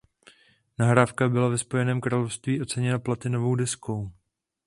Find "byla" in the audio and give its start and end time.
1.29-1.47